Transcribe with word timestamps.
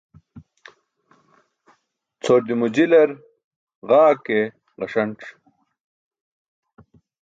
Cʰordimo 2.23 2.65
jilar 2.75 3.09
gaa 3.87 4.11
ke 4.23 4.37
gaṣanc̣. 4.77 5.19